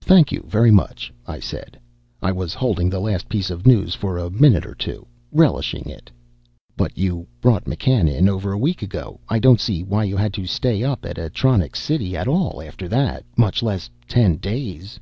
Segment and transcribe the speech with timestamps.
[0.00, 1.78] "Thank you very much," I said.
[2.22, 6.10] I was holding the last piece of news for a minute or two, relishing it.
[6.78, 9.20] "But you brought McCann in over a week ago.
[9.28, 12.88] I don't see why you had to stay up at Atronics City at all after
[12.88, 14.98] that, much less ten days."